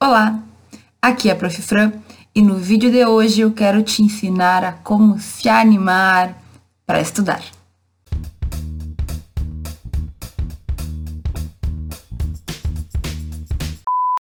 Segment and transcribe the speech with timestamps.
[0.00, 0.40] Olá,
[1.02, 1.60] aqui é a Prof.
[1.60, 1.92] Fran
[2.32, 6.40] e no vídeo de hoje eu quero te ensinar a como se animar
[6.86, 7.42] para estudar.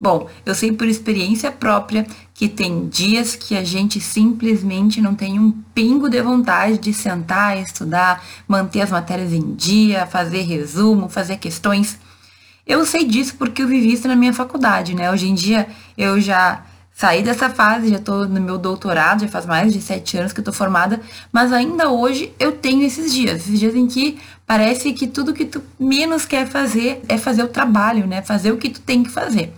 [0.00, 5.40] Bom, eu sei por experiência própria que tem dias que a gente simplesmente não tem
[5.40, 11.38] um pingo de vontade de sentar, estudar, manter as matérias em dia, fazer resumo, fazer
[11.38, 11.98] questões.
[12.66, 15.10] Eu sei disso porque eu vivi isso na minha faculdade, né?
[15.10, 16.64] Hoje em dia eu já
[16.94, 20.38] saí dessa fase, já estou no meu doutorado, já faz mais de sete anos que
[20.38, 21.00] eu estou formada,
[21.32, 25.44] mas ainda hoje eu tenho esses dias, esses dias em que parece que tudo que
[25.44, 28.22] tu menos quer fazer é fazer o trabalho, né?
[28.22, 29.52] Fazer o que tu tem que fazer.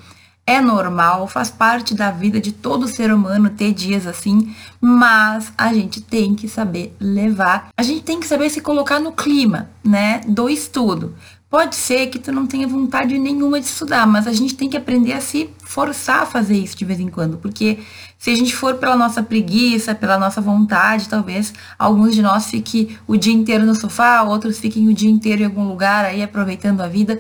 [0.49, 5.75] É normal, faz parte da vida de todo ser humano ter dias assim, mas a
[5.75, 10.21] gente tem que saber levar, a gente tem que saber se colocar no clima, né,
[10.25, 11.17] do estudo.
[11.57, 14.77] Pode ser que tu não tenha vontade nenhuma de estudar, mas a gente tem que
[14.77, 17.79] aprender a se forçar a fazer isso de vez em quando, porque
[18.19, 22.99] se a gente for pela nossa preguiça, pela nossa vontade, talvez alguns de nós fiquem
[23.07, 26.83] o dia inteiro no sofá, outros fiquem o dia inteiro em algum lugar aí aproveitando
[26.83, 27.19] a vida.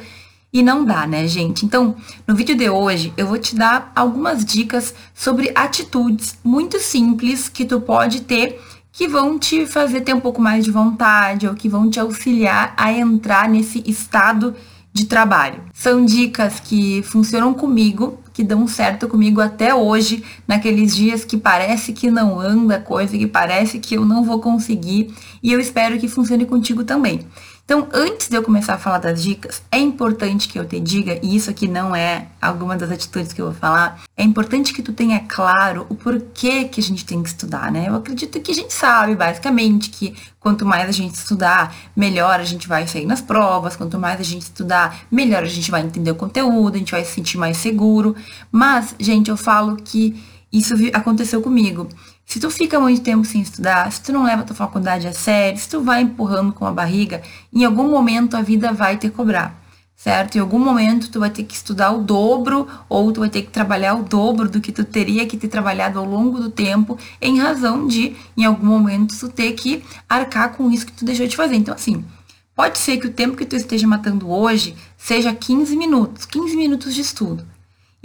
[0.52, 1.64] E não dá, né, gente?
[1.64, 7.48] Então, no vídeo de hoje, eu vou te dar algumas dicas sobre atitudes muito simples
[7.48, 8.60] que tu pode ter
[8.96, 12.72] que vão te fazer ter um pouco mais de vontade ou que vão te auxiliar
[12.78, 14.54] a entrar nesse estado
[14.90, 15.62] de trabalho.
[15.74, 21.92] São dicas que funcionam comigo, que dão certo comigo até hoje, naqueles dias que parece
[21.92, 26.08] que não anda coisa, que parece que eu não vou conseguir, e eu espero que
[26.08, 27.20] funcione contigo também.
[27.66, 31.18] Então, antes de eu começar a falar das dicas, é importante que eu te diga,
[31.20, 34.80] e isso aqui não é alguma das atitudes que eu vou falar, é importante que
[34.80, 37.88] tu tenha claro o porquê que a gente tem que estudar, né?
[37.88, 42.44] Eu acredito que a gente sabe, basicamente, que quanto mais a gente estudar, melhor a
[42.44, 46.12] gente vai sair nas provas, quanto mais a gente estudar, melhor a gente vai entender
[46.12, 48.14] o conteúdo, a gente vai se sentir mais seguro.
[48.52, 50.14] Mas, gente, eu falo que
[50.52, 51.88] isso aconteceu comigo.
[52.26, 55.58] Se tu fica muito tempo sem estudar, se tu não leva tua faculdade a sério,
[55.60, 57.22] se tu vai empurrando com a barriga,
[57.52, 59.56] em algum momento a vida vai te cobrar,
[59.94, 60.34] certo?
[60.36, 63.50] Em algum momento tu vai ter que estudar o dobro ou tu vai ter que
[63.50, 67.38] trabalhar o dobro do que tu teria que ter trabalhado ao longo do tempo, em
[67.38, 71.36] razão de, em algum momento, tu ter que arcar com isso que tu deixou de
[71.36, 71.54] fazer.
[71.54, 72.04] Então, assim,
[72.56, 76.92] pode ser que o tempo que tu esteja matando hoje seja 15 minutos, 15 minutos
[76.92, 77.46] de estudo.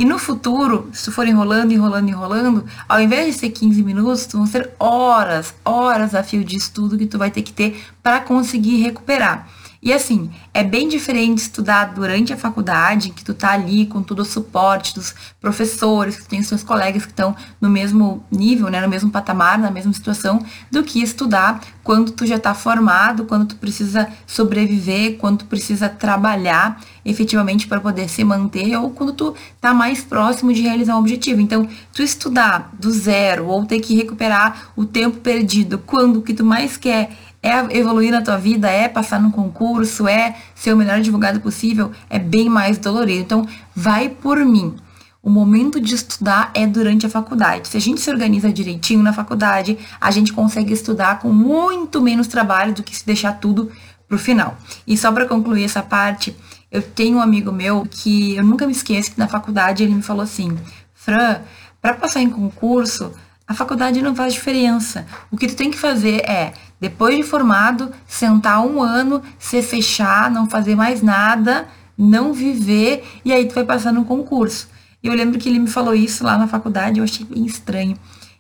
[0.02, 4.48] E no futuro, se for enrolando, enrolando, enrolando, ao invés de ser 15 minutos, vão
[4.48, 8.82] ser horas, horas a fio de estudo que tu vai ter que ter para conseguir
[8.82, 9.48] recuperar.
[9.84, 14.20] E assim, é bem diferente estudar durante a faculdade, que tu tá ali com todo
[14.20, 18.70] o suporte dos professores, que tu tem os seus colegas que estão no mesmo nível,
[18.70, 23.26] né, no mesmo patamar, na mesma situação, do que estudar quando tu já tá formado,
[23.26, 29.14] quando tu precisa sobreviver, quando tu precisa trabalhar efetivamente para poder se manter, ou quando
[29.14, 31.42] tu tá mais próximo de realizar um objetivo.
[31.42, 36.36] Então, tu estudar do zero ou ter que recuperar o tempo perdido quando o que
[36.36, 37.10] tu mais quer
[37.44, 41.92] é evoluir na tua vida, é passar no concurso, é ser o melhor advogado possível,
[42.10, 43.22] é bem mais dolorido.
[43.22, 44.76] Então, vai por mim.
[45.24, 47.68] O momento de estudar é durante a faculdade.
[47.68, 52.28] Se a gente se organiza direitinho na faculdade, a gente consegue estudar com muito menos
[52.28, 53.72] trabalho do que se deixar tudo
[54.08, 54.58] pro final.
[54.86, 56.36] E só para concluir essa parte,
[56.72, 60.02] eu tenho um amigo meu que eu nunca me esqueço que na faculdade ele me
[60.02, 60.58] falou assim:
[60.94, 61.42] "Fran,
[61.80, 63.14] para passar em concurso,
[63.52, 65.06] a faculdade não faz diferença.
[65.30, 70.32] O que tu tem que fazer é depois de formado, sentar um ano, se fechar,
[70.32, 71.68] não fazer mais nada,
[71.98, 74.70] não viver, e aí tu vai passar no concurso.
[75.04, 77.98] E eu lembro que ele me falou isso lá na faculdade, eu achei bem estranho.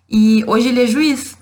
[0.10, 1.38] E hoje ele é juiz.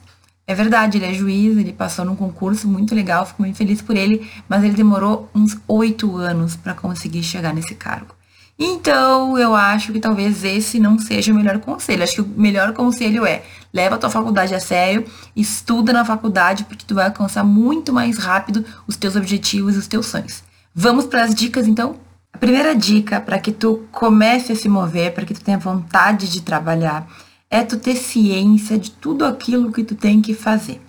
[0.48, 3.96] É verdade, ele é juiz, ele passou num concurso muito legal, fico muito feliz por
[3.96, 8.19] ele, mas ele demorou uns oito anos para conseguir chegar nesse cargo.
[8.62, 12.04] Então, eu acho que talvez esse não seja o melhor conselho.
[12.04, 16.66] Acho que o melhor conselho é leva a tua faculdade a sério, estuda na faculdade,
[16.66, 20.44] porque tu vai alcançar muito mais rápido os teus objetivos e os teus sonhos.
[20.76, 21.96] Vamos para as dicas então?
[22.34, 26.30] A primeira dica para que tu comece a se mover, para que tu tenha vontade
[26.30, 27.08] de trabalhar,
[27.50, 30.82] é tu ter ciência de tudo aquilo que tu tem que fazer.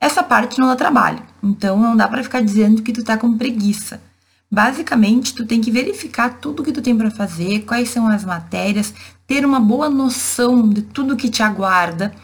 [0.00, 3.36] Essa parte não dá trabalho, então não dá para ficar dizendo que tu tá com
[3.36, 4.00] preguiça.
[4.50, 8.94] Basicamente, tu tem que verificar tudo que tu tem para fazer, quais são as matérias,
[9.26, 12.14] ter uma boa noção de tudo que te aguarda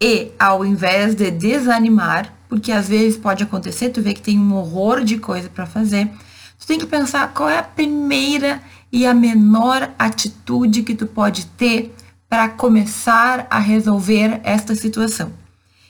[0.00, 4.54] e, ao invés de desanimar, porque às vezes pode acontecer, tu vê que tem um
[4.54, 6.10] horror de coisa para fazer,
[6.58, 11.44] tu tem que pensar qual é a primeira e a menor atitude que tu pode
[11.46, 11.94] ter
[12.28, 15.30] para começar a resolver esta situação.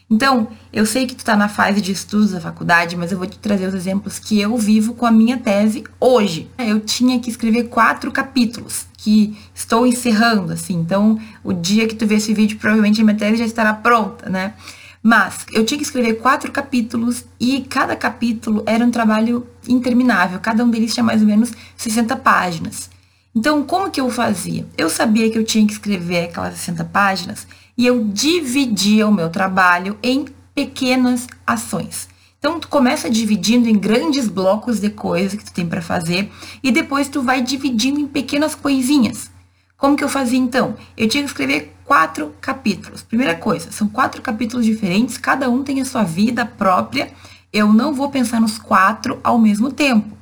[0.08, 3.26] Então, eu sei que tu está na fase de estudos da faculdade, mas eu vou
[3.26, 6.49] te trazer os exemplos que eu vivo com a minha tese hoje.
[6.58, 10.75] Eu tinha que escrever quatro capítulos, que estou encerrando, assim.
[10.75, 14.31] Então, o dia que tu vê esse vídeo, provavelmente a minha tese já estará pronta,
[14.31, 14.55] né?
[15.03, 20.38] Mas eu tinha que escrever quatro capítulos e cada capítulo era um trabalho interminável.
[20.38, 22.91] Cada um deles tinha mais ou menos 60 páginas.
[23.35, 24.67] Então, como que eu fazia?
[24.79, 29.28] Eu sabia que eu tinha que escrever aquelas 60 páginas e eu dividia o meu
[29.28, 32.08] trabalho em pequenas ações.
[32.38, 36.31] Então, tu começa dividindo em grandes blocos de coisas que tu tem para fazer
[36.62, 39.31] e depois tu vai dividindo em pequenas coisinhas.
[39.76, 40.75] Como que eu fazia então?
[40.96, 43.02] Eu tinha que escrever quatro capítulos.
[43.02, 47.11] Primeira coisa, são quatro capítulos diferentes, cada um tem a sua vida própria.
[47.52, 50.17] Eu não vou pensar nos quatro ao mesmo tempo.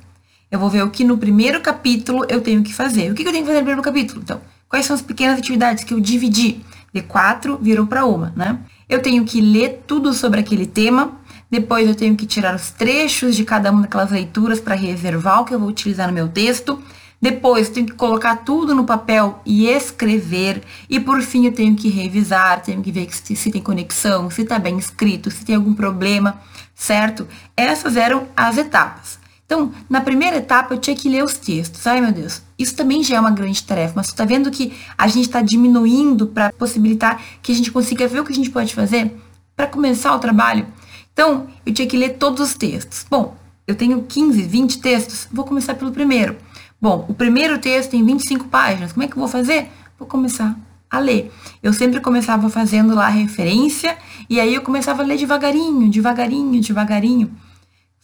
[0.51, 3.11] Eu vou ver o que no primeiro capítulo eu tenho que fazer.
[3.11, 4.21] O que eu tenho que fazer no primeiro capítulo?
[4.21, 6.64] Então, quais são as pequenas atividades que eu dividi?
[6.95, 8.57] De quatro virou para uma, né?
[8.87, 11.11] Eu tenho que ler tudo sobre aquele tema.
[11.51, 15.45] Depois eu tenho que tirar os trechos de cada uma daquelas leituras para reservar o
[15.45, 16.81] que eu vou utilizar no meu texto.
[17.21, 20.63] Depois, tenho que colocar tudo no papel e escrever.
[20.89, 24.43] E por fim, eu tenho que revisar, tenho que ver se, se tem conexão, se
[24.43, 26.39] está bem escrito, se tem algum problema,
[26.73, 27.27] certo?
[27.57, 29.19] Essas eram as etapas.
[29.45, 31.85] Então, na primeira etapa, eu tinha que ler os textos.
[31.85, 34.73] Ai, meu Deus, isso também já é uma grande tarefa, mas tu tá vendo que
[34.97, 38.49] a gente está diminuindo para possibilitar que a gente consiga ver o que a gente
[38.49, 39.15] pode fazer
[39.55, 40.65] para começar o trabalho?
[41.13, 43.05] Então, eu tinha que ler todos os textos.
[43.09, 43.37] Bom,
[43.67, 46.35] eu tenho 15, 20 textos, vou começar pelo primeiro.
[46.81, 48.93] Bom, o primeiro texto tem 25 páginas.
[48.93, 49.69] Como é que eu vou fazer?
[49.97, 50.57] Vou começar
[50.89, 51.31] a ler.
[51.63, 53.97] Eu sempre começava fazendo lá referência
[54.29, 57.31] e aí eu começava a ler devagarinho, devagarinho, devagarinho.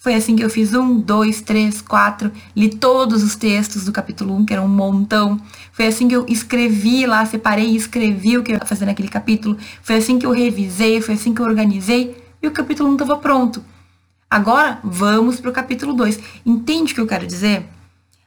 [0.01, 4.35] Foi assim que eu fiz um, dois, três, quatro, li todos os textos do capítulo
[4.37, 5.39] 1, que era um montão.
[5.71, 9.09] Foi assim que eu escrevi lá, separei e escrevi o que eu ia fazer naquele
[9.09, 9.59] capítulo.
[9.83, 13.15] Foi assim que eu revisei, foi assim que eu organizei e o capítulo 1 estava
[13.17, 13.63] pronto.
[14.27, 16.19] Agora, vamos para o capítulo 2.
[16.43, 17.69] Entende o que eu quero dizer?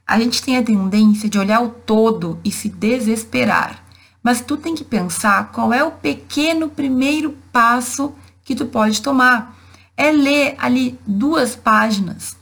[0.07, 3.85] A gente tem a tendência de olhar o todo e se desesperar.
[4.23, 9.64] Mas tu tem que pensar qual é o pequeno primeiro passo que tu pode tomar.
[9.97, 12.37] É ler ali duas páginas.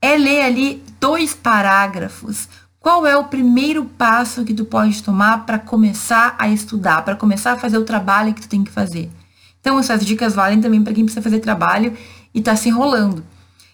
[0.00, 2.48] É ler ali dois parágrafos.
[2.78, 7.52] Qual é o primeiro passo que tu pode tomar para começar a estudar, para começar
[7.52, 9.10] a fazer o trabalho que tu tem que fazer?
[9.58, 11.96] Então, essas dicas valem também para quem precisa fazer trabalho
[12.34, 13.24] e está se enrolando.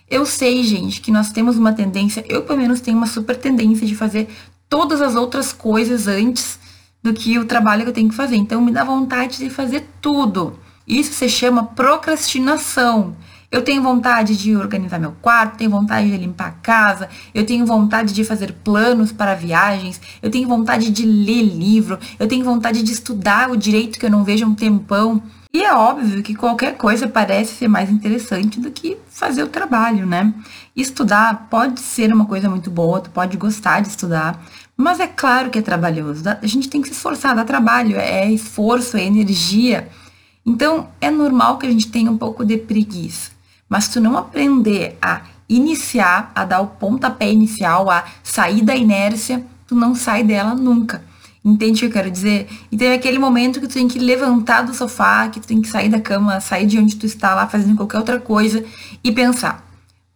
[0.09, 3.87] Eu sei, gente, que nós temos uma tendência, eu pelo menos tenho uma super tendência
[3.87, 4.29] de fazer
[4.69, 6.59] todas as outras coisas antes
[7.03, 8.37] do que o trabalho que eu tenho que fazer.
[8.37, 10.59] Então me dá vontade de fazer tudo.
[10.91, 13.15] Isso se chama procrastinação.
[13.49, 17.65] Eu tenho vontade de organizar meu quarto, tenho vontade de limpar a casa, eu tenho
[17.65, 22.83] vontade de fazer planos para viagens, eu tenho vontade de ler livro, eu tenho vontade
[22.83, 25.23] de estudar o direito que eu não vejo há um tempão.
[25.53, 30.05] E é óbvio que qualquer coisa parece ser mais interessante do que fazer o trabalho,
[30.07, 30.35] né?
[30.75, 34.45] Estudar pode ser uma coisa muito boa, tu pode gostar de estudar,
[34.77, 36.25] mas é claro que é trabalhoso.
[36.29, 39.89] A gente tem que se esforçar, dá trabalho, é esforço, é energia.
[40.51, 43.31] Então, é normal que a gente tenha um pouco de preguiça.
[43.69, 48.75] Mas se tu não aprender a iniciar, a dar o pontapé inicial, a sair da
[48.75, 51.05] inércia, tu não sai dela nunca.
[51.45, 52.49] Entende o que eu quero dizer?
[52.71, 55.69] Então é aquele momento que tu tem que levantar do sofá, que tu tem que
[55.69, 58.65] sair da cama, sair de onde tu está lá fazendo qualquer outra coisa
[59.05, 59.65] e pensar: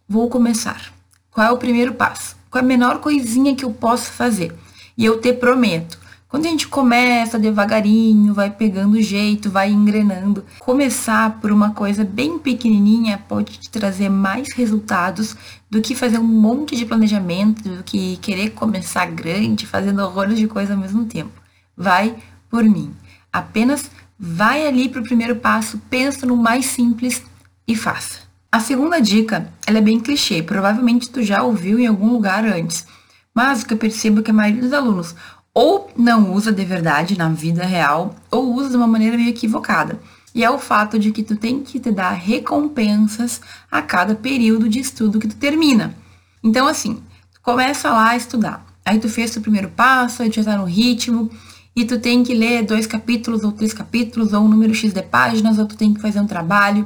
[0.07, 0.91] vou começar.
[1.31, 2.35] Qual é o primeiro passo?
[2.51, 4.53] Qual é a menor coisinha que eu posso fazer?
[4.97, 5.97] E eu te prometo,
[6.35, 12.37] quando a gente começa devagarinho, vai pegando jeito, vai engrenando, começar por uma coisa bem
[12.37, 15.33] pequenininha pode te trazer mais resultados
[15.69, 20.45] do que fazer um monte de planejamento, do que querer começar grande, fazendo horrores de
[20.45, 21.31] coisa ao mesmo tempo.
[21.77, 22.13] Vai
[22.49, 22.93] por mim.
[23.31, 27.23] Apenas vai ali para o primeiro passo, pensa no mais simples
[27.65, 28.19] e faça.
[28.51, 32.85] A segunda dica, ela é bem clichê, provavelmente tu já ouviu em algum lugar antes.
[33.33, 35.15] Mas o que eu percebo é que a maioria dos alunos
[35.55, 39.97] ou não usa de verdade na vida real, ou usa de uma maneira meio equivocada.
[40.33, 43.39] E é o fato de que tu tem que te dar recompensas
[43.71, 45.95] a cada período de estudo que tu termina.
[46.43, 46.95] Então, assim,
[47.33, 48.65] tu começa lá a estudar.
[48.83, 51.31] Aí tu fez o primeiro passo, aí tu já tá no ritmo,
[51.73, 55.01] e tu tem que ler dois capítulos, ou três capítulos, ou um número X de
[55.01, 56.85] páginas, ou tu tem que fazer um trabalho.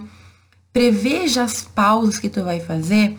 [0.72, 3.18] Preveja as pausas que tu vai fazer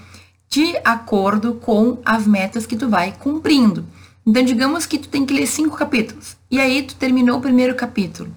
[0.49, 3.85] de acordo com as metas que tu vai cumprindo.
[4.31, 6.37] Então, digamos que tu tem que ler cinco capítulos.
[6.49, 8.33] E aí tu terminou o primeiro capítulo.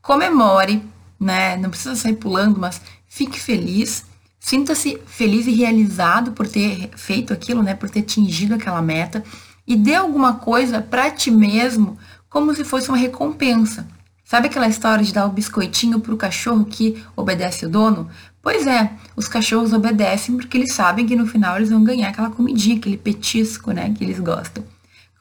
[0.00, 0.82] Comemore,
[1.20, 1.54] né?
[1.58, 4.06] Não precisa sair pulando, mas fique feliz.
[4.40, 7.74] Sinta-se feliz e realizado por ter feito aquilo, né?
[7.74, 9.22] Por ter atingido aquela meta.
[9.66, 11.98] E dê alguma coisa para ti mesmo,
[12.30, 13.86] como se fosse uma recompensa.
[14.24, 18.08] Sabe aquela história de dar o biscoitinho pro cachorro que obedece o dono?
[18.40, 22.30] Pois é, os cachorros obedecem porque eles sabem que no final eles vão ganhar aquela
[22.30, 24.64] comidinha, aquele petisco, né, que eles gostam.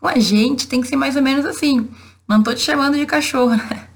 [0.03, 1.88] Com a gente tem que ser mais ou menos assim.
[2.27, 3.88] Não tô te chamando de cachorro, né?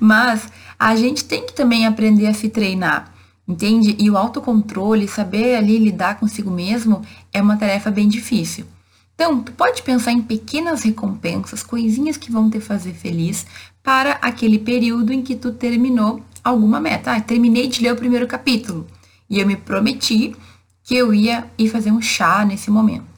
[0.00, 3.14] Mas a gente tem que também aprender a se treinar,
[3.46, 3.94] entende?
[3.96, 7.02] E o autocontrole, saber ali lidar consigo mesmo,
[7.32, 8.66] é uma tarefa bem difícil.
[9.14, 13.46] Então, tu pode pensar em pequenas recompensas, coisinhas que vão te fazer feliz
[13.84, 17.12] para aquele período em que tu terminou alguma meta.
[17.12, 18.84] Ah, terminei de ler o primeiro capítulo
[19.30, 20.34] e eu me prometi
[20.82, 23.11] que eu ia ir fazer um chá nesse momento.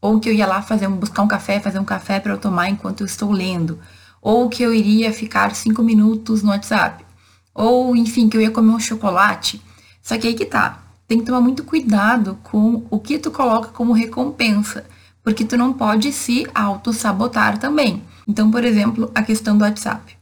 [0.00, 2.68] Ou que eu ia lá fazer buscar um café, fazer um café para eu tomar
[2.68, 3.78] enquanto eu estou lendo.
[4.20, 7.04] Ou que eu iria ficar cinco minutos no WhatsApp.
[7.54, 9.60] Ou, enfim, que eu ia comer um chocolate.
[10.02, 10.82] Só que aí que tá.
[11.08, 14.84] Tem que tomar muito cuidado com o que tu coloca como recompensa
[15.26, 18.00] porque tu não pode se auto-sabotar também.
[18.28, 20.16] Então, por exemplo, a questão do WhatsApp.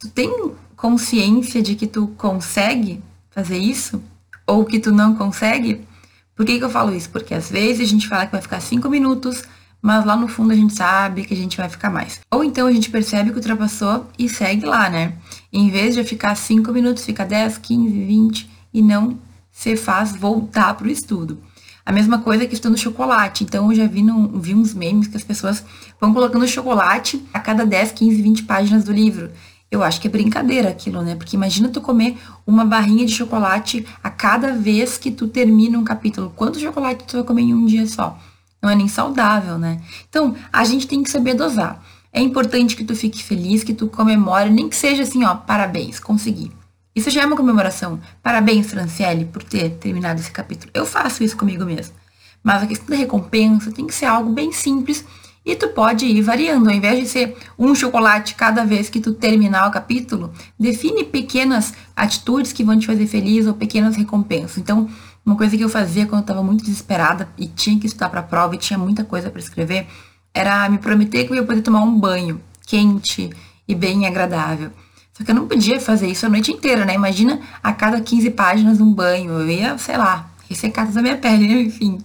[0.00, 0.28] Tu tem
[0.76, 4.02] consciência de que tu consegue fazer isso?
[4.44, 5.86] Ou que tu não consegue?
[6.36, 7.10] Por que, que eu falo isso?
[7.10, 9.44] Porque às vezes a gente fala que vai ficar cinco minutos,
[9.80, 12.20] mas lá no fundo a gente sabe que a gente vai ficar mais.
[12.30, 15.14] Ou então a gente percebe que ultrapassou e segue lá, né?
[15.52, 19.18] Em vez de ficar cinco minutos, fica 10, 15, 20 e não
[19.52, 21.38] se faz voltar para o estudo.
[21.86, 23.44] A mesma coisa que estando chocolate.
[23.44, 25.62] Então eu já vi, no, vi uns memes que as pessoas
[26.00, 29.30] vão colocando chocolate a cada 10, 15, 20 páginas do livro.
[29.74, 31.16] Eu acho que é brincadeira aquilo, né?
[31.16, 32.16] Porque imagina tu comer
[32.46, 36.32] uma barrinha de chocolate a cada vez que tu termina um capítulo.
[36.36, 38.16] Quanto chocolate tu vai comer em um dia só?
[38.62, 39.80] Não é nem saudável, né?
[40.08, 41.82] Então, a gente tem que saber dosar.
[42.12, 45.98] É importante que tu fique feliz, que tu comemore, nem que seja assim, ó, parabéns,
[45.98, 46.52] consegui.
[46.94, 47.98] Isso já é uma comemoração.
[48.22, 50.70] Parabéns, Franciele, por ter terminado esse capítulo.
[50.72, 51.96] Eu faço isso comigo mesmo.
[52.44, 55.04] Mas a questão da recompensa tem que ser algo bem simples
[55.44, 56.68] e tu pode ir variando.
[56.68, 61.74] Ao invés de ser um chocolate cada vez que tu terminar o capítulo, define pequenas
[61.94, 64.58] atitudes que vão te fazer feliz ou pequenas recompensas.
[64.58, 64.88] Então,
[65.24, 68.20] uma coisa que eu fazia quando eu estava muito desesperada e tinha que estudar para
[68.20, 69.86] a prova e tinha muita coisa para escrever,
[70.32, 73.30] era me prometer que eu ia poder tomar um banho quente
[73.66, 74.70] e bem agradável.
[75.12, 76.94] Só que eu não podia fazer isso a noite inteira, né?
[76.94, 79.32] Imagina a cada 15 páginas um banho.
[79.32, 81.98] Eu ia, sei lá, ressecar toda a minha pele, enfim,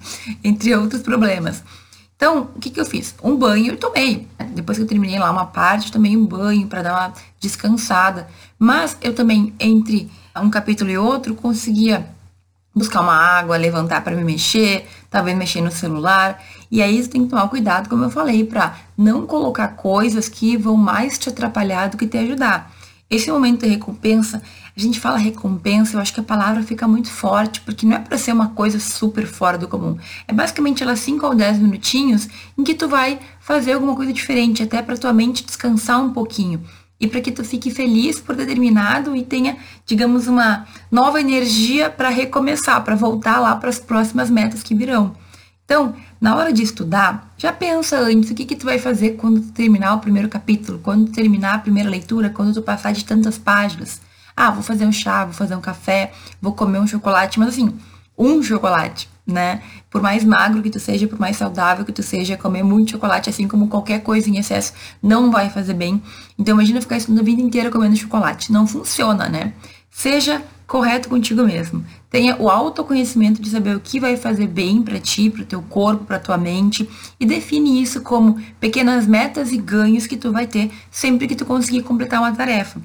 [0.44, 1.64] entre outros problemas.
[2.20, 3.16] Então, o que, que eu fiz?
[3.24, 4.28] Um banho eu tomei.
[4.54, 8.28] Depois que eu terminei lá uma parte, tomei um banho para dar uma descansada.
[8.60, 12.06] Mas eu também, entre um capítulo e outro, conseguia
[12.76, 16.44] buscar uma água, levantar para me mexer, talvez mexer no celular.
[16.70, 20.58] E aí você tem que tomar cuidado, como eu falei, para não colocar coisas que
[20.58, 22.70] vão mais te atrapalhar do que te ajudar.
[23.10, 24.42] Esse momento de recompensa,
[24.80, 28.00] a gente fala recompensa, eu acho que a palavra fica muito forte, porque não é
[28.00, 29.98] para ser uma coisa super fora do comum.
[30.26, 34.64] É basicamente ela 5 ou 10 minutinhos em que tu vai fazer alguma coisa diferente,
[34.64, 36.64] até para tua mente descansar um pouquinho.
[36.98, 41.90] E para que tu fique feliz por ter terminado e tenha, digamos, uma nova energia
[41.90, 45.14] para recomeçar, para voltar lá para as próximas metas que virão.
[45.66, 49.42] Então, na hora de estudar, já pensa antes o que, que tu vai fazer quando
[49.42, 53.04] tu terminar o primeiro capítulo, quando tu terminar a primeira leitura, quando tu passar de
[53.04, 54.02] tantas páginas.
[54.42, 57.74] Ah, vou fazer um chá, vou fazer um café, vou comer um chocolate, mas assim,
[58.18, 59.62] um chocolate, né?
[59.90, 63.30] Por mais magro que tu seja, por mais saudável que tu seja, comer muito chocolate,
[63.30, 64.72] assim como qualquer coisa em excesso,
[65.04, 66.02] não vai fazer bem.
[66.38, 68.50] Então imagina ficar estudando a vida inteira comendo chocolate.
[68.50, 69.52] Não funciona, né?
[69.92, 71.84] Seja correto contigo mesmo.
[72.10, 75.62] Tenha o autoconhecimento de saber o que vai fazer bem para ti, para o teu
[75.64, 80.48] corpo, para tua mente e define isso como pequenas metas e ganhos que tu vai
[80.48, 82.80] ter sempre que tu conseguir completar uma tarefa.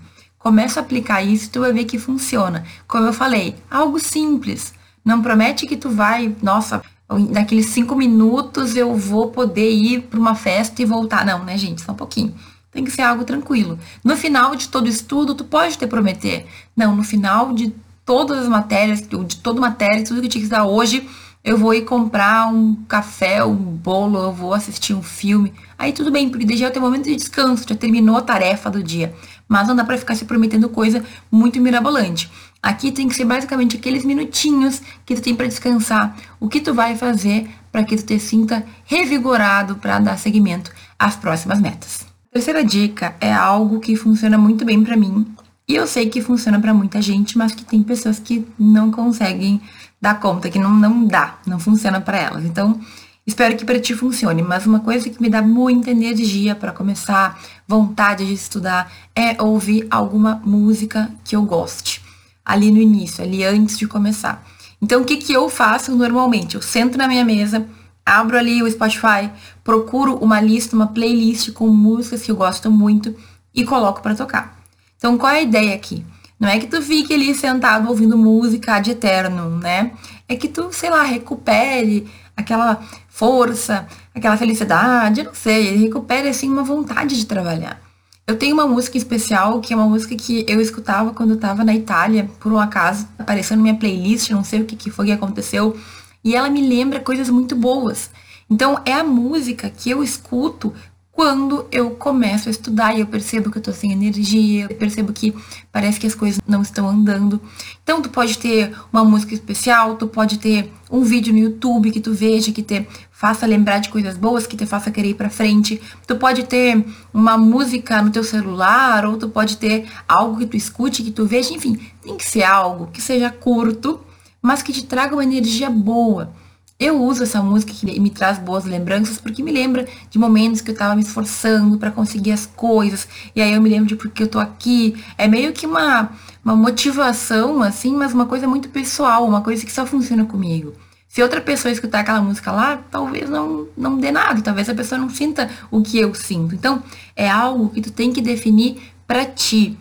[0.44, 2.66] Começa a aplicar isso e tu vai ver que funciona.
[2.86, 4.74] Como eu falei, algo simples.
[5.02, 6.82] Não promete que tu vai, nossa,
[7.30, 11.24] naqueles cinco minutos eu vou poder ir para uma festa e voltar.
[11.24, 11.80] Não, né, gente?
[11.80, 12.34] Só um pouquinho.
[12.70, 13.78] Tem que ser algo tranquilo.
[14.04, 16.46] No final de todo estudo, tu pode te prometer.
[16.76, 17.74] Não, no final de
[18.04, 21.08] todas as matérias, de toda matéria, tudo que eu que estudar hoje,
[21.44, 25.52] eu vou ir comprar um café, um bolo, eu vou assistir um filme.
[25.78, 28.22] Aí tudo bem, porque daí já é o teu momento de descanso, já terminou a
[28.22, 29.14] tarefa do dia.
[29.46, 32.30] Mas não dá para ficar se prometendo coisa muito mirabolante.
[32.62, 36.72] Aqui tem que ser basicamente aqueles minutinhos que tu tem para descansar, o que tu
[36.72, 42.06] vai fazer para que tu te sinta revigorado para dar seguimento às próximas metas.
[42.32, 45.26] Terceira dica é algo que funciona muito bem para mim.
[45.68, 49.60] E eu sei que funciona para muita gente, mas que tem pessoas que não conseguem
[50.04, 52.44] dar conta, que não, não dá, não funciona para elas.
[52.44, 52.78] Então,
[53.26, 54.42] espero que para ti funcione.
[54.42, 59.86] Mas uma coisa que me dá muita energia para começar, vontade de estudar, é ouvir
[59.90, 62.02] alguma música que eu goste.
[62.44, 64.46] Ali no início, ali antes de começar.
[64.80, 66.56] Então, o que, que eu faço normalmente?
[66.56, 67.66] Eu sento na minha mesa,
[68.04, 69.30] abro ali o Spotify,
[69.64, 73.16] procuro uma lista, uma playlist com músicas que eu gosto muito
[73.54, 74.58] e coloco para tocar.
[74.98, 76.04] Então, qual é a ideia aqui?
[76.38, 79.92] Não é que tu fique ali sentado ouvindo música de eterno, né?
[80.28, 86.64] É que tu, sei lá, recupere aquela força, aquela felicidade, não sei, recupere assim uma
[86.64, 87.80] vontade de trabalhar.
[88.26, 91.62] Eu tenho uma música especial, que é uma música que eu escutava quando eu estava
[91.62, 95.06] na Itália, por um acaso, apareceu na minha playlist, não sei o que, que foi
[95.06, 95.76] que aconteceu,
[96.24, 98.10] e ela me lembra coisas muito boas.
[98.48, 100.72] Então, é a música que eu escuto
[101.14, 105.12] quando eu começo a estudar e eu percebo que eu tô sem energia, eu percebo
[105.12, 105.32] que
[105.70, 107.40] parece que as coisas não estão andando.
[107.84, 112.00] Então tu pode ter uma música especial, tu pode ter um vídeo no YouTube que
[112.00, 115.30] tu veja, que te faça lembrar de coisas boas, que te faça querer ir para
[115.30, 115.80] frente.
[116.04, 120.56] Tu pode ter uma música no teu celular, ou tu pode ter algo que tu
[120.56, 124.00] escute, que tu veja, enfim, tem que ser algo que seja curto,
[124.42, 126.32] mas que te traga uma energia boa.
[126.78, 130.72] Eu uso essa música que me traz boas lembranças porque me lembra de momentos que
[130.72, 133.06] eu tava me esforçando para conseguir as coisas.
[133.34, 134.96] E aí eu me lembro de porque eu tô aqui.
[135.16, 136.10] É meio que uma,
[136.44, 140.72] uma motivação, assim, mas uma coisa muito pessoal, uma coisa que só funciona comigo.
[141.06, 145.00] Se outra pessoa escutar aquela música lá, talvez não, não dê nada, talvez a pessoa
[145.00, 146.56] não sinta o que eu sinto.
[146.56, 146.82] Então,
[147.14, 149.78] é algo que tu tem que definir para ti.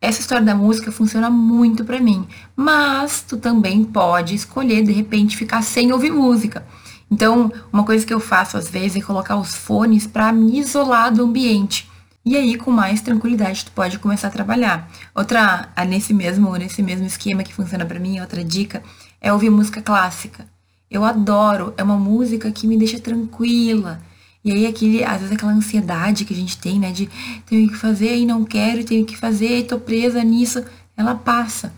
[0.00, 5.36] Essa história da música funciona muito para mim, mas tu também pode escolher de repente
[5.36, 6.66] ficar sem ouvir música.
[7.10, 11.12] Então, uma coisa que eu faço às vezes é colocar os fones para me isolar
[11.12, 11.88] do ambiente.
[12.24, 14.90] E aí, com mais tranquilidade, tu pode começar a trabalhar.
[15.14, 18.82] Outra, ah, nesse mesmo, nesse mesmo esquema que funciona para mim, outra dica
[19.20, 20.46] é ouvir música clássica.
[20.90, 24.00] Eu adoro, é uma música que me deixa tranquila,
[24.46, 26.92] e aí, aquele, às vezes, aquela ansiedade que a gente tem, né?
[26.92, 27.10] De
[27.46, 30.64] tenho que fazer e não quero, tenho que fazer e tô presa nisso,
[30.96, 31.72] ela passa.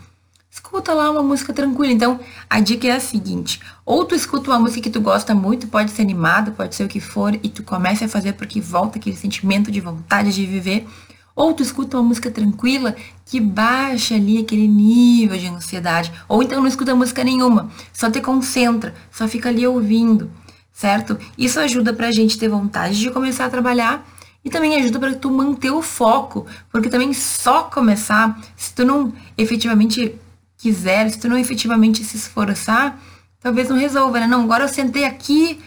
[0.51, 1.91] Escuta lá uma música tranquila.
[1.91, 5.67] Então, a dica é a seguinte: ou tu escuta uma música que tu gosta muito,
[5.67, 8.99] pode ser animado, pode ser o que for, e tu começa a fazer porque volta
[8.99, 10.87] aquele sentimento de vontade de viver.
[11.35, 12.95] Ou tu escuta uma música tranquila
[13.25, 16.13] que baixa ali aquele nível de ansiedade.
[16.29, 20.31] Ou então não escuta música nenhuma, só te concentra, só fica ali ouvindo
[20.79, 21.19] certo?
[21.37, 24.09] Isso ajuda pra gente ter vontade de começar a trabalhar
[24.45, 29.13] e também ajuda para tu manter o foco, porque também só começar, se tu não
[29.37, 30.15] efetivamente
[30.57, 32.97] quiser, se tu não efetivamente se esforçar,
[33.41, 34.29] talvez não resolva, né?
[34.29, 35.61] Não, agora eu sentei aqui,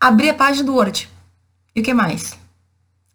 [0.00, 1.08] abri a página do Word.
[1.76, 2.36] E o que mais?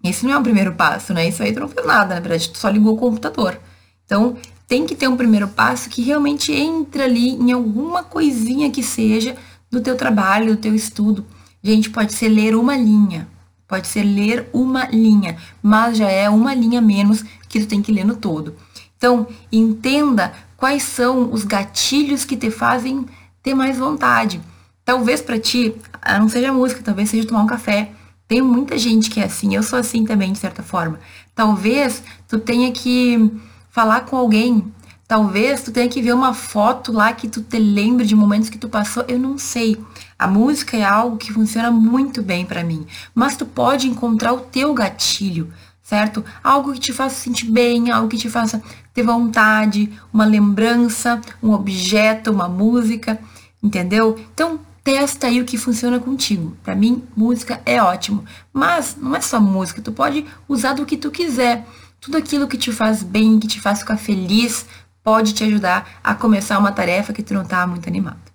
[0.01, 1.27] Esse não é o primeiro passo, né?
[1.27, 3.59] Isso aí tu não fez nada, na verdade, tu só ligou o computador.
[4.05, 8.81] Então, tem que ter um primeiro passo que realmente entra ali em alguma coisinha que
[8.81, 9.35] seja
[9.73, 11.25] do teu trabalho, do teu estudo.
[11.63, 13.27] Gente, pode ser ler uma linha,
[13.67, 17.91] pode ser ler uma linha, mas já é uma linha menos que tu tem que
[17.91, 18.55] ler no todo.
[18.95, 23.05] Então, entenda quais são os gatilhos que te fazem
[23.41, 24.39] ter mais vontade.
[24.85, 25.73] Talvez para ti,
[26.19, 27.91] não seja música, talvez seja tomar um café.
[28.27, 30.99] Tem muita gente que é assim, eu sou assim também, de certa forma.
[31.33, 33.31] Talvez tu tenha que
[33.71, 34.71] falar com alguém
[35.07, 38.57] Talvez tu tenha que ver uma foto lá que tu te lembre de momentos que
[38.57, 39.77] tu passou, eu não sei.
[40.17, 44.39] A música é algo que funciona muito bem para mim, mas tu pode encontrar o
[44.39, 46.23] teu gatilho, certo?
[46.43, 48.61] Algo que te faça sentir bem, algo que te faça
[48.93, 53.19] ter vontade, uma lembrança, um objeto, uma música,
[53.61, 54.17] entendeu?
[54.33, 56.55] Então, testa aí o que funciona contigo.
[56.63, 60.97] Para mim, música é ótimo, mas não é só música, tu pode usar do que
[60.97, 61.67] tu quiser.
[61.99, 64.65] Tudo aquilo que te faz bem, que te faz ficar feliz,
[65.03, 68.31] pode te ajudar a começar uma tarefa que tu não está muito animado.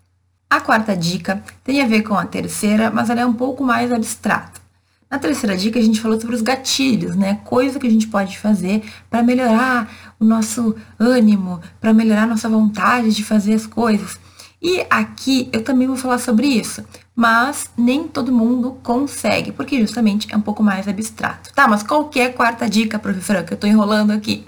[0.51, 3.93] A quarta dica tem a ver com a terceira, mas ela é um pouco mais
[3.93, 4.61] abstrata.
[5.11, 7.41] Na terceira dica, a gente falou sobre os gatilhos, né?
[7.45, 12.49] Coisa que a gente pode fazer para melhorar o nosso ânimo, para melhorar a nossa
[12.49, 14.19] vontade de fazer as coisas.
[14.61, 20.29] E aqui eu também vou falar sobre isso, mas nem todo mundo consegue, porque justamente
[20.31, 21.55] é um pouco mais abstrato.
[21.55, 24.45] Tá, mas qual que é a quarta dica, professora, que eu tô enrolando aqui?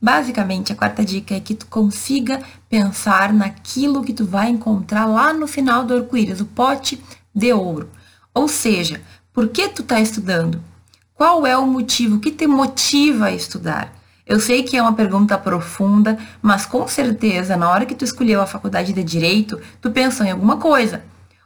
[0.00, 5.32] Basicamente, a quarta dica é que tu consiga pensar naquilo que tu vai encontrar lá
[5.32, 7.02] no final do arco-íris, o pote
[7.34, 7.90] de ouro.
[8.32, 10.62] Ou seja, por que tu está estudando?
[11.14, 13.92] Qual é o motivo que te motiva a estudar?
[14.26, 18.40] Eu sei que é uma pergunta profunda, mas com certeza, na hora que tu escolheu
[18.40, 21.02] a faculdade de direito, tu pensou em alguma coisa.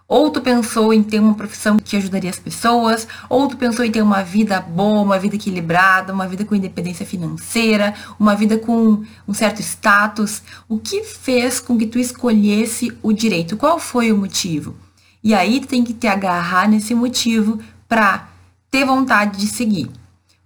[0.06, 3.90] Ou tu pensou em ter uma profissão que ajudaria as pessoas, ou tu pensou em
[3.90, 9.02] ter uma vida boa, uma vida equilibrada, uma vida com independência financeira, uma vida com
[9.26, 10.42] um certo status.
[10.68, 13.56] O que fez com que tu escolhesse o direito?
[13.56, 14.76] Qual foi o motivo?
[15.22, 18.28] E aí tu tem que te agarrar nesse motivo para
[18.70, 19.90] ter vontade de seguir.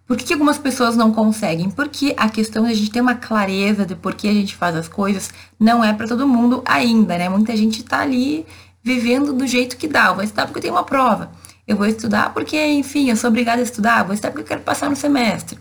[0.07, 1.69] Por que, algumas pessoas não conseguem?
[1.69, 4.75] Porque a questão de a gente ter uma clareza de por que a gente faz
[4.75, 7.29] as coisas não é para todo mundo ainda, né?
[7.29, 8.47] Muita gente tá ali
[8.89, 10.07] vivendo do jeito que dá.
[10.07, 11.31] Eu vou estudar porque eu tenho uma prova.
[11.67, 14.01] Eu vou estudar porque, enfim, eu sou obrigada a estudar.
[14.01, 15.59] Eu vou estudar porque eu quero passar no semestre.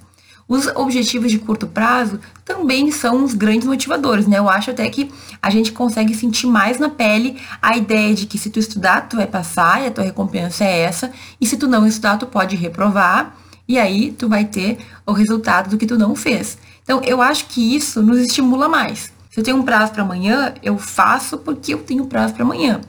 [0.47, 4.37] Os objetivos de curto prazo também são os grandes motivadores, né?
[4.37, 5.11] Eu acho até que
[5.41, 9.17] a gente consegue sentir mais na pele a ideia de que se tu estudar, tu
[9.17, 11.11] vai passar e a tua recompensa é essa,
[11.41, 13.35] e se tu não estudar, tu pode reprovar,
[13.67, 16.57] e aí tu vai ter o resultado do que tu não fez.
[16.81, 19.11] Então, eu acho que isso nos estimula mais.
[19.29, 22.79] Se eu tenho um prazo para amanhã, eu faço porque eu tenho prazo para amanhã.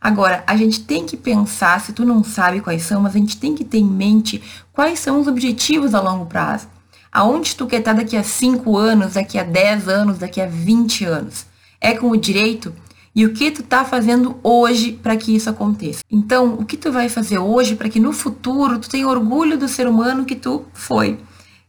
[0.00, 3.38] Agora, a gente tem que pensar, se tu não sabe quais são, mas a gente
[3.38, 6.68] tem que ter em mente quais são os objetivos a longo prazo.
[7.10, 11.04] Aonde tu quer estar daqui a 5 anos, daqui a 10 anos, daqui a 20
[11.04, 11.46] anos?
[11.80, 12.72] É com o direito?
[13.14, 16.02] E o que tu tá fazendo hoje para que isso aconteça?
[16.10, 19.66] Então, o que tu vai fazer hoje para que no futuro tu tenha orgulho do
[19.66, 21.18] ser humano que tu foi?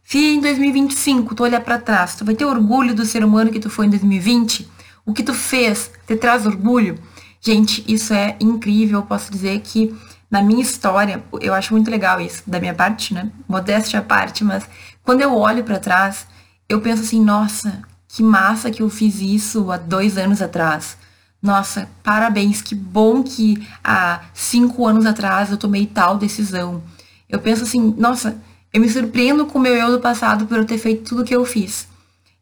[0.04, 3.60] Se em 2025 tu olhar para trás, tu vai ter orgulho do ser humano que
[3.60, 4.68] tu foi em 2020?
[5.06, 6.98] O que tu fez te traz orgulho?
[7.40, 9.02] Gente, isso é incrível.
[9.02, 9.94] Posso dizer que
[10.30, 13.30] na minha história, eu acho muito legal isso, da minha parte, né?
[13.48, 14.68] Modéstia à parte, mas
[15.02, 16.26] quando eu olho para trás,
[16.68, 20.98] eu penso assim, nossa, que massa que eu fiz isso há dois anos atrás.
[21.40, 26.82] Nossa, parabéns, que bom que há cinco anos atrás eu tomei tal decisão.
[27.28, 28.36] Eu penso assim, nossa,
[28.72, 31.24] eu me surpreendo com o meu eu do passado por eu ter feito tudo o
[31.24, 31.88] que eu fiz.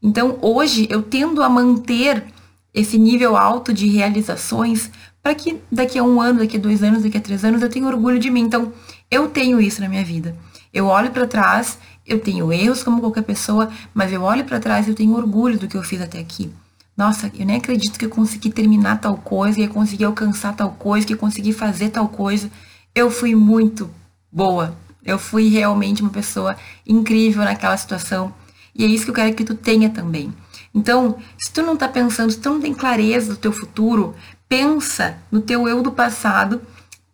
[0.03, 2.25] Então, hoje, eu tendo a manter
[2.77, 4.89] esse nível alto de realizações
[5.21, 7.69] para que daqui a um ano, daqui a dois anos, daqui a três anos, eu
[7.69, 8.43] tenha orgulho de mim.
[8.43, 8.73] Então,
[9.11, 10.37] eu tenho isso na minha vida.
[10.73, 14.87] Eu olho para trás eu tenho erros como qualquer pessoa, mas eu olho para trás
[14.87, 16.53] e eu tenho orgulho do que eu fiz até aqui.
[16.97, 20.71] Nossa, eu nem acredito que eu consegui terminar tal coisa, que eu consegui alcançar tal
[20.71, 22.51] coisa, que eu consegui fazer tal coisa.
[22.95, 23.91] Eu fui muito
[24.31, 24.77] boa.
[25.05, 28.33] Eu fui realmente uma pessoa incrível naquela situação.
[28.75, 30.33] E é isso que eu quero que tu tenha também.
[30.77, 34.15] Então, se tu não tá pensando, se tu não tem clareza do teu futuro,
[34.49, 36.61] pensa no teu eu do passado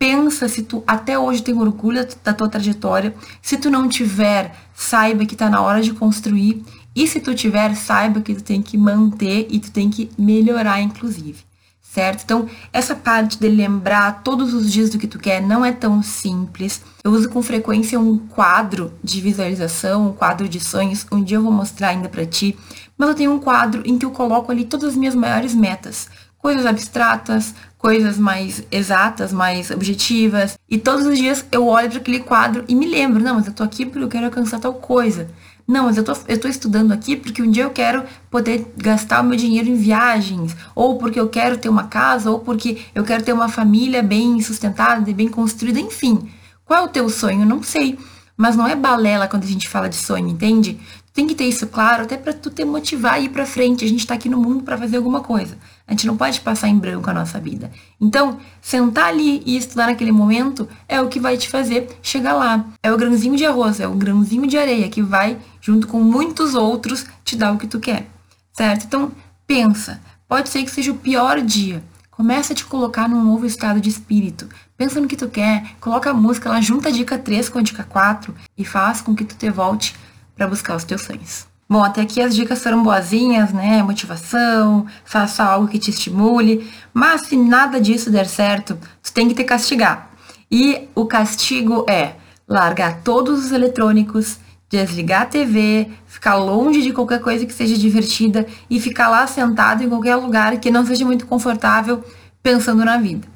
[0.02, 3.14] Pensa se tu até hoje tem orgulho da tua trajetória.
[3.40, 6.64] Se tu não tiver, saiba que está na hora de construir.
[6.92, 10.80] E se tu tiver, saiba que tu tem que manter e tu tem que melhorar,
[10.80, 11.44] inclusive.
[11.80, 12.24] Certo?
[12.24, 16.02] Então, essa parte de lembrar todos os dias do que tu quer não é tão
[16.02, 16.82] simples.
[17.04, 21.06] Eu uso com frequência um quadro de visualização, um quadro de sonhos.
[21.12, 22.58] Um dia eu vou mostrar ainda para ti.
[23.02, 26.08] Mas eu tenho um quadro em que eu coloco ali todas as minhas maiores metas
[26.38, 30.56] coisas abstratas, coisas mais exatas, mais objetivas.
[30.70, 33.52] E todos os dias eu olho para aquele quadro e me lembro, não, mas eu
[33.52, 35.28] tô aqui porque eu quero alcançar tal coisa.
[35.66, 39.20] Não, mas eu tô, eu tô estudando aqui porque um dia eu quero poder gastar
[39.20, 43.02] o meu dinheiro em viagens, ou porque eu quero ter uma casa, ou porque eu
[43.02, 46.28] quero ter uma família bem sustentada e bem construída, enfim.
[46.64, 47.44] Qual é o teu sonho?
[47.44, 47.98] Não sei.
[48.36, 50.80] Mas não é balela quando a gente fala de sonho, entende?
[51.12, 53.84] Tem que ter isso claro, até para tu te motivar a ir para frente.
[53.84, 55.58] A gente está aqui no mundo para fazer alguma coisa.
[55.86, 57.70] A gente não pode passar em branco a nossa vida.
[58.00, 62.64] Então, sentar ali e estudar naquele momento é o que vai te fazer chegar lá.
[62.82, 66.54] É o grãozinho de arroz, é o grãozinho de areia que vai, junto com muitos
[66.54, 68.08] outros, te dar o que tu quer.
[68.52, 68.86] Certo?
[68.86, 69.12] Então,
[69.46, 70.00] pensa.
[70.26, 71.82] Pode ser que seja o pior dia.
[72.10, 74.48] Começa a te colocar num novo estado de espírito.
[74.78, 77.62] Pensa no que tu quer, coloca a música lá, junta a dica 3 com a
[77.62, 79.94] dica 4 e faz com que tu te volte
[80.36, 81.46] para buscar os teus sonhos.
[81.68, 83.82] Bom, até aqui as dicas foram boazinhas, né?
[83.82, 89.34] Motivação, faça algo que te estimule, mas se nada disso der certo, tu tem que
[89.34, 90.10] te castigar.
[90.50, 92.16] E o castigo é
[92.46, 98.46] largar todos os eletrônicos, desligar a TV, ficar longe de qualquer coisa que seja divertida
[98.68, 102.04] e ficar lá sentado em qualquer lugar que não seja muito confortável
[102.42, 103.26] pensando na vida.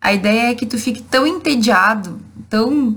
[0.00, 2.96] A ideia é que tu fique tão entediado, tão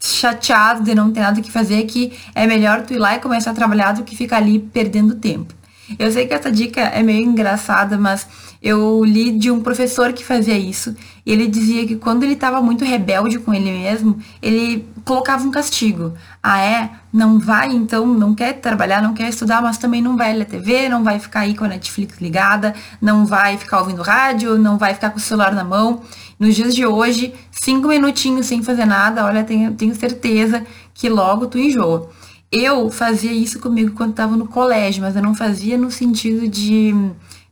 [0.00, 3.50] chateado de não ter nada que fazer que é melhor tu ir lá e começar
[3.50, 5.54] a trabalhar do que ficar ali perdendo tempo.
[5.98, 8.26] Eu sei que essa dica é meio engraçada, mas
[8.60, 10.96] eu li de um professor que fazia isso.
[11.24, 15.50] E ele dizia que quando ele estava muito rebelde com ele mesmo, ele colocava um
[15.52, 16.14] castigo.
[16.42, 16.90] Ah, é?
[17.12, 20.88] Não vai, então, não quer trabalhar, não quer estudar, mas também não vai ler TV,
[20.88, 24.94] não vai ficar aí com a Netflix ligada, não vai ficar ouvindo rádio, não vai
[24.94, 26.02] ficar com o celular na mão.
[26.38, 31.46] Nos dias de hoje, cinco minutinhos sem fazer nada, olha, tenho, tenho certeza que logo
[31.46, 32.10] tu enjoa.
[32.52, 36.94] Eu fazia isso comigo quando estava no colégio, mas eu não fazia no sentido de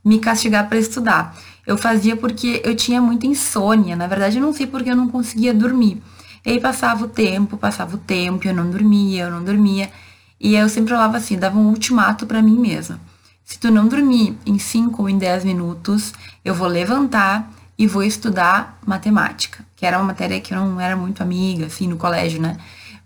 [0.05, 1.37] me castigar para estudar.
[1.67, 3.97] Eu fazia porque eu tinha muita insônia.
[3.97, 6.01] Na verdade, eu não sei porque eu não conseguia dormir.
[6.45, 9.91] E aí passava o tempo, passava o tempo, eu não dormia, eu não dormia.
[10.39, 13.01] E eu sempre falava assim, dava um ultimato para mim mesma.
[13.43, 16.13] Se tu não dormir em 5 ou em 10 minutos,
[16.45, 20.97] eu vou levantar e vou estudar matemática, que era uma matéria que eu não era
[20.97, 22.57] muito amiga, assim, no colégio, né?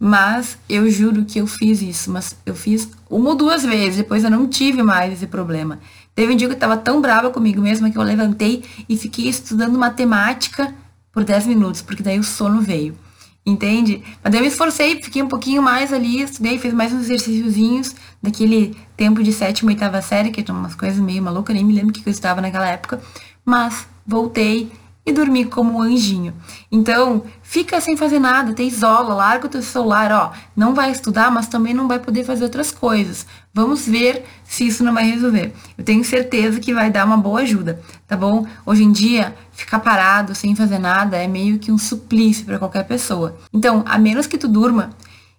[0.01, 4.23] Mas eu juro que eu fiz isso, mas eu fiz uma ou duas vezes, depois
[4.23, 5.81] eu não tive mais esse problema.
[6.15, 9.29] Teve um dia que eu tava tão brava comigo mesma que eu levantei e fiquei
[9.29, 10.73] estudando matemática
[11.13, 12.97] por 10 minutos, porque daí o sono veio.
[13.45, 14.03] entende?
[14.23, 17.95] Mas daí eu me esforcei, fiquei um pouquinho mais ali, estudei, fiz mais uns exercíciozinhos
[18.23, 21.91] daquele tempo de sétima, oitava série, que tinha umas coisas meio malucas, nem me lembro
[21.91, 23.01] o que eu estava naquela época,
[23.45, 24.73] mas voltei
[25.05, 26.35] e dormir como um anjinho.
[26.71, 31.31] Então, fica sem fazer nada, te isola, larga o teu celular, ó, não vai estudar,
[31.31, 33.27] mas também não vai poder fazer outras coisas.
[33.53, 35.53] Vamos ver se isso não vai resolver.
[35.77, 38.47] Eu tenho certeza que vai dar uma boa ajuda, tá bom?
[38.67, 42.85] Hoje em dia, ficar parado sem fazer nada é meio que um suplício para qualquer
[42.85, 43.37] pessoa.
[43.53, 44.91] Então, a menos que tu durma,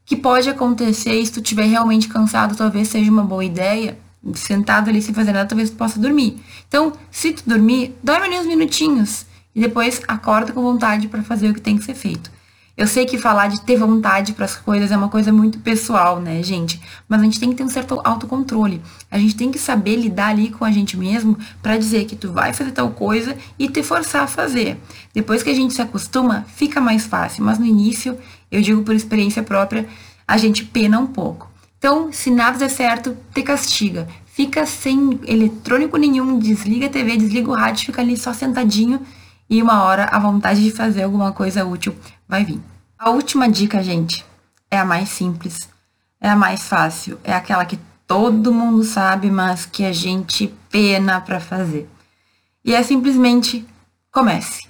[0.06, 3.98] que pode acontecer se tu estiver realmente cansado, talvez seja uma boa ideia
[4.34, 6.40] sentado ali sem fazer nada, talvez tu possa dormir.
[6.68, 11.50] Então, se tu dormir, dorme ali uns minutinhos e depois acorda com vontade para fazer
[11.50, 12.32] o que tem que ser feito.
[12.80, 16.22] Eu sei que falar de ter vontade para as coisas é uma coisa muito pessoal,
[16.22, 16.80] né, gente?
[17.10, 18.82] Mas a gente tem que ter um certo autocontrole.
[19.12, 22.32] A gente tem que saber lidar ali com a gente mesmo para dizer que tu
[22.32, 24.82] vai fazer tal coisa e te forçar a fazer.
[25.14, 28.18] Depois que a gente se acostuma, fica mais fácil, mas no início,
[28.50, 29.86] eu digo por experiência própria,
[30.26, 31.49] a gente pena um pouco.
[31.80, 34.06] Então, se nada der certo, te castiga.
[34.26, 39.02] Fica sem eletrônico nenhum, desliga a TV, desliga o rádio, fica ali só sentadinho
[39.50, 41.96] e uma hora a vontade de fazer alguma coisa útil
[42.28, 42.60] vai vir.
[42.98, 44.26] A última dica, gente,
[44.70, 45.70] é a mais simples,
[46.20, 51.22] é a mais fácil, é aquela que todo mundo sabe, mas que a gente pena
[51.22, 51.90] para fazer.
[52.64, 53.66] E é simplesmente
[54.12, 54.68] comece.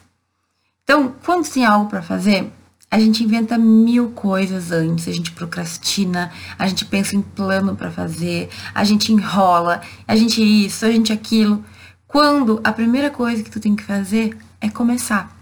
[0.84, 2.52] Então, quando tem algo para fazer,
[2.91, 7.91] a gente inventa mil coisas antes, a gente procrastina, a gente pensa em plano para
[7.91, 11.63] fazer, a gente enrola, a gente isso, a gente aquilo.
[12.08, 15.38] Quando a primeira coisa que tu tem que fazer é começar.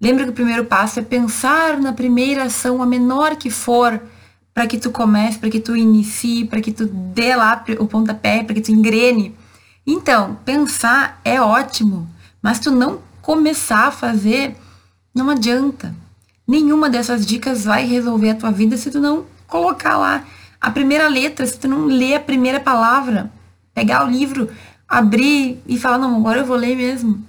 [0.00, 4.00] Lembra que o primeiro passo é pensar na primeira ação, a menor que for,
[4.54, 8.44] para que tu comece, para que tu inicie, para que tu dê lá o pontapé,
[8.44, 9.34] para que tu engrene.
[9.84, 12.08] Então, pensar é ótimo,
[12.40, 14.56] mas tu não começar a fazer,
[15.12, 15.92] não adianta.
[16.48, 20.24] Nenhuma dessas dicas vai resolver a tua vida se tu não colocar lá
[20.58, 23.30] a primeira letra, se tu não ler a primeira palavra,
[23.74, 24.48] pegar o livro,
[24.88, 27.22] abrir e falar, não, agora eu vou ler mesmo.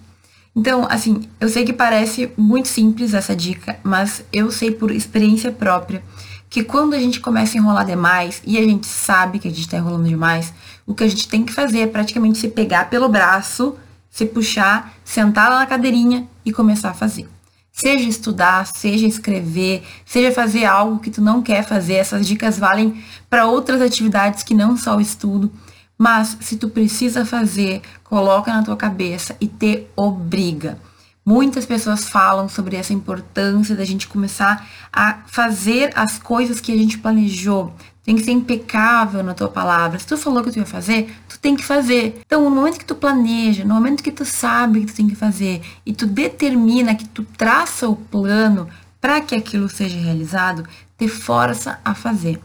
[0.56, 5.52] Então, assim, eu sei que parece muito simples essa dica, mas eu sei por experiência
[5.52, 6.02] própria
[6.50, 9.62] que quando a gente começa a enrolar demais e a gente sabe que a gente
[9.62, 10.54] está enrolando demais,
[10.88, 13.76] o que a gente tem que fazer é praticamente se pegar pelo braço,
[14.10, 17.28] se puxar, sentar lá na cadeirinha e começar a fazer.
[17.72, 21.94] Seja estudar, seja escrever, seja fazer algo que tu não quer fazer.
[21.94, 25.52] Essas dicas valem para outras atividades que não só o estudo.
[25.98, 30.78] Mas se tu precisa fazer, coloca na tua cabeça e te obriga.
[31.26, 36.78] Muitas pessoas falam sobre essa importância da gente começar a fazer as coisas que a
[36.78, 37.74] gente planejou.
[38.10, 40.00] Tem que ser impecável na tua palavra.
[40.00, 42.19] Se tu falou que tu ia fazer, tu tem que fazer.
[42.26, 45.13] Então, no momento que tu planeja, no momento que tu sabe que tu tem que
[45.13, 48.67] fazer e tu determina, que tu traça o plano
[49.00, 50.67] para que aquilo seja realizado,
[50.98, 52.41] te força a fazer.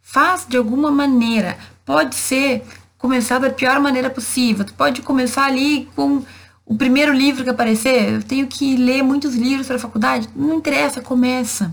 [0.00, 1.58] Faz de alguma maneira.
[1.84, 2.62] Pode ser
[2.96, 4.64] começar da pior maneira possível.
[4.64, 6.22] Tu pode começar ali com
[6.64, 8.12] o primeiro livro que aparecer.
[8.12, 10.28] Eu tenho que ler muitos livros para a faculdade.
[10.36, 11.72] Não interessa, começa.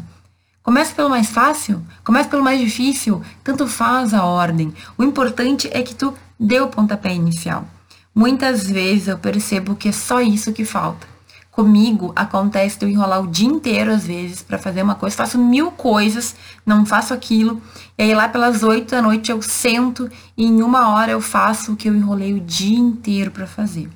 [0.68, 4.74] Começa pelo mais fácil, começa pelo mais difícil, tanto faz a ordem.
[4.98, 7.66] O importante é que tu dê o pontapé inicial.
[8.14, 11.08] Muitas vezes eu percebo que é só isso que falta.
[11.52, 15.16] Comigo acontece de eu enrolar o dia inteiro, às vezes, para fazer uma coisa.
[15.16, 17.62] Faço mil coisas, não faço aquilo.
[17.98, 21.72] E aí lá pelas oito da noite eu sento e em uma hora eu faço
[21.72, 23.88] o que eu enrolei o dia inteiro para fazer.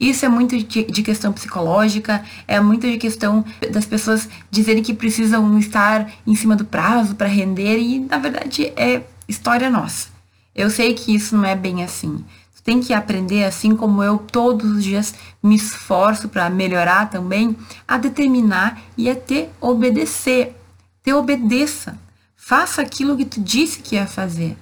[0.00, 5.58] Isso é muito de questão psicológica, é muito de questão das pessoas dizerem que precisam
[5.58, 10.08] estar em cima do prazo para render e na verdade é história nossa.
[10.54, 12.24] Eu sei que isso não é bem assim
[12.68, 17.56] tem que aprender, assim como eu todos os dias me esforço para melhorar também,
[17.88, 20.54] a determinar e a te obedecer.
[21.02, 21.98] Te obedeça.
[22.36, 24.54] Faça aquilo que tu disse que ia fazer.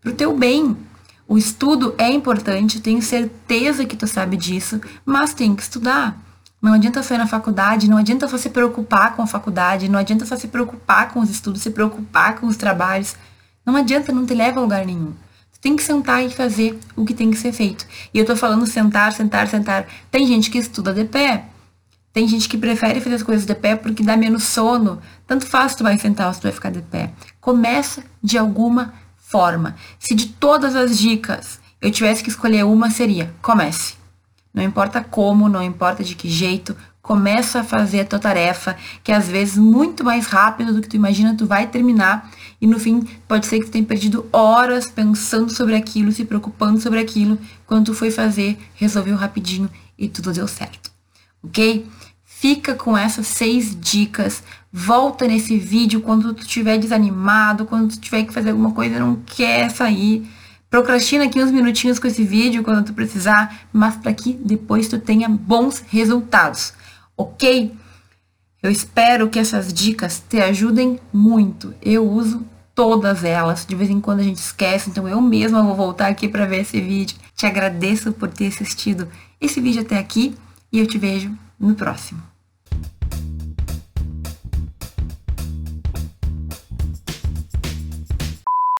[0.00, 0.74] Pro teu bem.
[1.30, 6.20] O estudo é importante, tenho certeza que tu sabe disso, mas tem que estudar.
[6.60, 10.00] Não adianta só ir na faculdade, não adianta só se preocupar com a faculdade, não
[10.00, 13.14] adianta só se preocupar com os estudos, se preocupar com os trabalhos.
[13.64, 15.12] Não adianta, não te leva a lugar nenhum
[15.60, 17.86] tem que sentar e fazer o que tem que ser feito.
[18.14, 19.86] E eu tô falando sentar, sentar, sentar.
[20.10, 21.44] Tem gente que estuda de pé.
[22.12, 25.00] Tem gente que prefere fazer as coisas de pé porque dá menos sono.
[25.26, 27.12] Tanto faz se tu vai sentar ou se tu vai ficar de pé.
[27.40, 28.94] Começa de alguma
[29.30, 29.76] forma.
[29.98, 33.94] Se de todas as dicas eu tivesse que escolher uma, seria comece.
[34.52, 39.12] Não importa como, não importa de que jeito, começa a fazer a tua tarefa, que
[39.12, 43.00] às vezes muito mais rápido do que tu imagina, tu vai terminar e no fim
[43.26, 47.86] pode ser que tu tenha perdido horas pensando sobre aquilo, se preocupando sobre aquilo, quando
[47.86, 50.90] tu foi fazer, resolveu rapidinho e tudo deu certo.
[51.42, 51.86] OK?
[52.40, 54.42] Fica com essas seis dicas.
[54.72, 58.98] Volta nesse vídeo quando tu estiver desanimado, quando tu tiver que fazer alguma coisa e
[58.98, 60.26] não quer sair.
[60.70, 64.98] Procrastina aqui uns minutinhos com esse vídeo quando tu precisar, mas para que depois tu
[64.98, 66.72] tenha bons resultados,
[67.14, 67.74] ok?
[68.62, 71.74] Eu espero que essas dicas te ajudem muito.
[71.82, 72.42] Eu uso
[72.74, 73.66] todas elas.
[73.66, 76.62] De vez em quando a gente esquece, então eu mesma vou voltar aqui para ver
[76.62, 77.18] esse vídeo.
[77.36, 79.06] Te agradeço por ter assistido
[79.38, 80.34] esse vídeo até aqui
[80.72, 82.29] e eu te vejo no próximo.